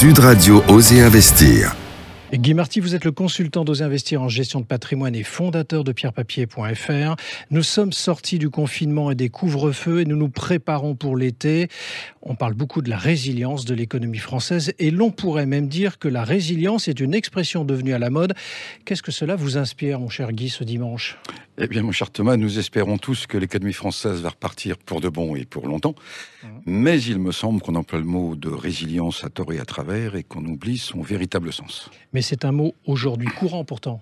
Sud 0.00 0.20
Radio 0.20 0.62
Oser 0.68 1.00
Investir. 1.00 1.74
Guy 2.32 2.54
Marty, 2.54 2.78
vous 2.78 2.94
êtes 2.94 3.04
le 3.04 3.10
consultant 3.10 3.64
d'Oser 3.64 3.82
Investir 3.82 4.22
en 4.22 4.28
gestion 4.28 4.60
de 4.60 4.64
patrimoine 4.64 5.16
et 5.16 5.24
fondateur 5.24 5.82
de 5.82 5.90
pierrepapier.fr. 5.90 7.16
Nous 7.50 7.62
sommes 7.64 7.92
sortis 7.92 8.38
du 8.38 8.48
confinement 8.48 9.10
et 9.10 9.16
des 9.16 9.28
couvre-feux 9.28 10.02
et 10.02 10.04
nous 10.04 10.14
nous 10.14 10.28
préparons 10.28 10.94
pour 10.94 11.16
l'été. 11.16 11.66
On 12.22 12.36
parle 12.36 12.54
beaucoup 12.54 12.80
de 12.80 12.88
la 12.88 12.96
résilience 12.96 13.64
de 13.64 13.74
l'économie 13.74 14.18
française 14.18 14.72
et 14.78 14.92
l'on 14.92 15.10
pourrait 15.10 15.46
même 15.46 15.66
dire 15.66 15.98
que 15.98 16.06
la 16.06 16.22
résilience 16.22 16.86
est 16.86 17.00
une 17.00 17.12
expression 17.12 17.64
devenue 17.64 17.92
à 17.92 17.98
la 17.98 18.10
mode. 18.10 18.34
Qu'est-ce 18.84 19.02
que 19.02 19.10
cela 19.10 19.34
vous 19.34 19.58
inspire, 19.58 19.98
mon 19.98 20.10
cher 20.10 20.30
Guy, 20.30 20.48
ce 20.48 20.62
dimanche? 20.62 21.18
Eh 21.60 21.66
bien, 21.66 21.82
mon 21.82 21.90
cher 21.90 22.10
Thomas, 22.10 22.36
nous 22.36 22.58
espérons 22.60 22.98
tous 22.98 23.26
que 23.26 23.36
l'économie 23.36 23.72
française 23.72 24.20
va 24.22 24.30
repartir 24.30 24.78
pour 24.78 25.00
de 25.00 25.08
bon 25.08 25.34
et 25.34 25.44
pour 25.44 25.66
longtemps. 25.66 25.96
Mmh. 26.42 26.46
Mais 26.66 27.02
il 27.02 27.18
me 27.18 27.32
semble 27.32 27.60
qu'on 27.60 27.74
emploie 27.74 27.98
le 27.98 28.04
mot 28.04 28.36
de 28.36 28.48
résilience 28.48 29.24
à 29.24 29.28
tort 29.28 29.52
et 29.52 29.58
à 29.58 29.64
travers 29.64 30.14
et 30.14 30.22
qu'on 30.22 30.44
oublie 30.44 30.78
son 30.78 31.02
véritable 31.02 31.52
sens. 31.52 31.90
Mais 32.12 32.22
c'est 32.22 32.44
un 32.44 32.52
mot 32.52 32.74
aujourd'hui 32.86 33.28
courant 33.28 33.64
pourtant. 33.64 34.00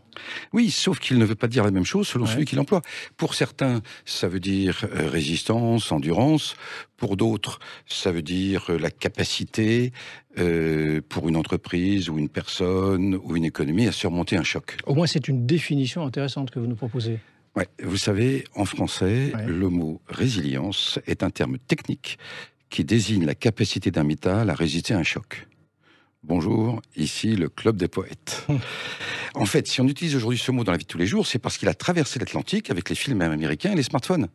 Oui, 0.53 0.71
sauf 0.71 0.99
qu'il 0.99 1.19
ne 1.19 1.25
veut 1.25 1.35
pas 1.35 1.49
dire 1.49 1.65
la 1.65 1.71
même 1.71 1.85
chose 1.85 2.09
selon 2.09 2.27
celui 2.27 2.45
qui 2.45 2.57
l'emploie. 2.57 2.83
Pour 3.17 3.35
certains, 3.35 3.81
ça 4.05 4.29
veut 4.29 4.41
dire 4.41 4.85
euh, 4.93 5.09
résistance, 5.09 5.93
endurance. 5.93 6.57
Pour 6.97 7.17
d'autres, 7.17 7.59
ça 7.87 8.13
veut 8.13 8.23
dire 8.23 8.67
euh, 8.71 8.79
la 8.79 8.91
capacité 8.91 9.93
euh, 10.39 11.01
pour 11.09 11.29
une 11.29 11.37
entreprise 11.37 12.09
ou 12.09 12.19
une 12.19 12.29
personne 12.29 13.19
ou 13.23 13.37
une 13.37 13.45
économie 13.45 13.87
à 13.87 13.93
surmonter 13.93 14.37
un 14.37 14.43
choc. 14.43 14.77
Au 14.87 14.95
moins, 14.95 15.07
c'est 15.07 15.29
une 15.29 15.47
définition 15.47 16.05
intéressante 16.05 16.51
que 16.51 16.59
vous 16.59 16.67
nous 16.67 16.77
proposez. 16.77 17.19
Ouais, 17.57 17.69
vous 17.83 17.97
savez, 17.97 18.45
en 18.55 18.67
français, 18.67 19.33
le 19.47 19.71
mot 19.71 20.01
résilience 20.09 20.99
est 21.07 21.23
un 21.23 21.31
terme 21.31 21.57
technique 21.59 22.19
qui 22.69 22.85
désigne 22.85 23.25
la 23.25 23.35
capacité 23.35 23.91
d'un 23.91 24.05
métal 24.05 24.51
à 24.51 24.55
résister 24.55 24.93
à 24.93 24.99
un 24.99 25.03
choc. 25.03 25.47
Bonjour, 26.23 26.83
ici 26.97 27.37
le 27.37 27.49
Club 27.49 27.77
des 27.77 27.89
Poètes. 27.89 28.47
en 29.35 29.47
fait, 29.47 29.69
si 29.69 29.81
on 29.81 29.87
utilise 29.87 30.17
aujourd'hui 30.17 30.39
ce 30.39 30.51
mot 30.51 30.65
dans 30.65 30.73
la 30.73 30.79
vie 30.79 30.85
de 30.85 30.89
tous 30.89 30.99
les 30.99 31.07
jours, 31.07 31.27
c'est 31.27 31.39
parce 31.39 31.57
qu'il 31.57 31.69
a 31.69 31.75
traversé 31.75 32.19
l'Atlantique 32.19 32.69
avec 32.71 32.91
les 32.91 32.97
films 32.97 33.21
américains 33.23 33.73
et 33.73 33.77
les 33.77 33.85
smartphones. 33.85 34.29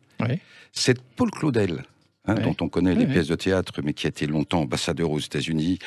C'est 0.72 1.00
Paul 1.16 1.30
Claudel, 1.30 1.84
hein, 2.26 2.34
dont 2.34 2.56
on 2.60 2.68
connaît 2.68 2.94
les 2.94 3.06
pièces 3.06 3.28
de 3.28 3.34
théâtre, 3.34 3.80
mais 3.82 3.94
qui 3.94 4.06
a 4.06 4.10
été 4.10 4.26
longtemps 4.26 4.60
ambassadeur 4.60 5.10
aux 5.10 5.18
États-Unis, 5.18 5.78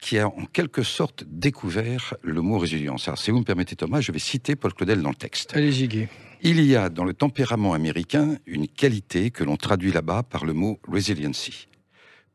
qui 0.00 0.18
a 0.18 0.28
en 0.28 0.46
quelque 0.46 0.82
sorte 0.82 1.24
découvert 1.26 2.14
le 2.22 2.40
mot 2.40 2.58
résilience. 2.58 3.06
Alors, 3.08 3.18
si 3.18 3.30
vous 3.30 3.40
me 3.40 3.44
permettez, 3.44 3.76
Thomas, 3.76 4.00
je 4.00 4.12
vais 4.12 4.18
citer 4.18 4.56
Paul 4.56 4.72
Claudel 4.72 5.02
dans 5.02 5.10
le 5.10 5.14
texte. 5.14 5.54
Allez-y, 5.54 5.88
Guy. 5.88 6.08
Il 6.42 6.64
y 6.64 6.74
a 6.74 6.88
dans 6.88 7.04
le 7.04 7.12
tempérament 7.12 7.74
américain 7.74 8.38
une 8.46 8.66
qualité 8.66 9.30
que 9.30 9.44
l'on 9.44 9.56
traduit 9.56 9.92
là-bas 9.92 10.22
par 10.22 10.46
le 10.46 10.54
mot 10.54 10.80
resiliency, 10.88 11.68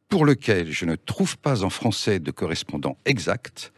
pour 0.09 0.25
lequel 0.25 0.71
je 0.71 0.85
ne 0.85 0.95
trouve 0.95 1.39
pas 1.39 1.63
en 1.63 1.71
français 1.71 2.19
de 2.19 2.29
correspondant 2.29 2.97
exact, 3.05 3.73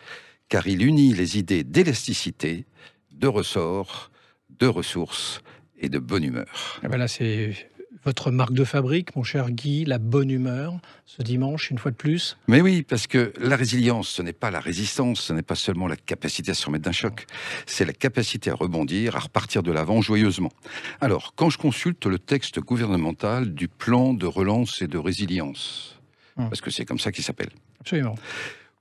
car 0.49 0.67
il 0.67 0.85
unit 0.85 1.13
les 1.13 1.37
idées 1.37 1.63
d'élasticité, 1.63 2.65
de 3.13 3.27
ressort, 3.27 4.11
de 4.59 4.67
ressources 4.67 5.41
et 5.79 5.87
de 5.87 5.99
bonne 5.99 6.25
humeur. 6.25 6.81
Ah 6.83 6.89
ben 6.89 6.97
là, 6.97 7.07
c'est 7.07 7.69
votre 8.07 8.31
marque 8.31 8.53
de 8.53 8.63
fabrique, 8.63 9.17
mon 9.17 9.23
cher 9.23 9.51
Guy, 9.51 9.83
la 9.83 9.97
bonne 9.97 10.31
humeur, 10.31 10.79
ce 11.05 11.21
dimanche, 11.23 11.71
une 11.71 11.77
fois 11.77 11.91
de 11.91 11.97
plus 11.97 12.37
Mais 12.47 12.61
oui, 12.61 12.81
parce 12.81 13.05
que 13.05 13.33
la 13.37 13.57
résilience, 13.57 14.07
ce 14.07 14.21
n'est 14.21 14.31
pas 14.31 14.49
la 14.49 14.61
résistance, 14.61 15.19
ce 15.19 15.33
n'est 15.33 15.41
pas 15.41 15.55
seulement 15.55 15.89
la 15.89 15.97
capacité 15.97 16.51
à 16.51 16.53
se 16.53 16.65
remettre 16.65 16.85
d'un 16.85 16.93
choc, 16.93 17.25
c'est 17.65 17.83
la 17.83 17.91
capacité 17.91 18.49
à 18.49 18.55
rebondir, 18.55 19.17
à 19.17 19.19
repartir 19.19 19.61
de 19.61 19.73
l'avant 19.73 20.01
joyeusement. 20.01 20.53
Alors, 21.01 21.33
quand 21.35 21.49
je 21.49 21.57
consulte 21.57 22.05
le 22.05 22.17
texte 22.17 22.61
gouvernemental 22.61 23.53
du 23.53 23.67
plan 23.67 24.13
de 24.13 24.25
relance 24.25 24.81
et 24.81 24.87
de 24.87 24.97
résilience, 24.97 25.99
hum. 26.37 26.47
parce 26.47 26.61
que 26.61 26.71
c'est 26.71 26.85
comme 26.85 26.99
ça 26.99 27.11
qu'il 27.11 27.25
s'appelle. 27.25 27.49
Absolument. 27.81 28.15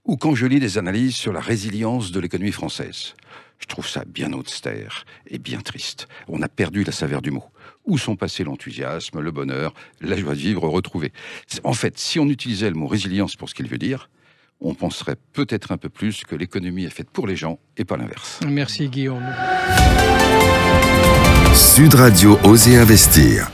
Ou 0.04 0.16
quand 0.16 0.36
je 0.36 0.46
lis 0.46 0.60
des 0.60 0.78
analyses 0.78 1.16
sur 1.16 1.32
la 1.32 1.40
résilience 1.40 2.12
de 2.12 2.20
l'économie 2.20 2.52
française. 2.52 3.14
Je 3.58 3.66
trouve 3.66 3.88
ça 3.88 4.04
bien 4.06 4.32
austère 4.34 5.04
et 5.26 5.38
bien 5.38 5.60
triste. 5.60 6.08
On 6.28 6.42
a 6.42 6.48
perdu 6.48 6.84
la 6.84 6.92
saveur 6.92 7.22
du 7.22 7.30
mot. 7.30 7.44
Où 7.86 7.98
sont 7.98 8.16
passés 8.16 8.44
l'enthousiasme, 8.44 9.20
le 9.20 9.30
bonheur, 9.30 9.72
la 10.00 10.16
joie 10.16 10.34
de 10.34 10.38
vivre 10.38 10.68
retrouvée 10.68 11.12
En 11.64 11.72
fait, 11.72 11.98
si 11.98 12.18
on 12.18 12.28
utilisait 12.28 12.68
le 12.68 12.76
mot 12.76 12.86
résilience 12.86 13.36
pour 13.36 13.48
ce 13.48 13.54
qu'il 13.54 13.68
veut 13.68 13.78
dire, 13.78 14.10
on 14.60 14.74
penserait 14.74 15.16
peut-être 15.32 15.72
un 15.72 15.76
peu 15.76 15.88
plus 15.88 16.24
que 16.24 16.34
l'économie 16.34 16.84
est 16.84 16.90
faite 16.90 17.10
pour 17.10 17.26
les 17.26 17.36
gens 17.36 17.58
et 17.76 17.84
pas 17.84 17.96
l'inverse. 17.96 18.40
Merci 18.46 18.88
Guillaume. 18.88 19.24
Sud 21.54 21.94
Radio 21.94 22.38
Oser 22.44 22.76
Investir. 22.76 23.50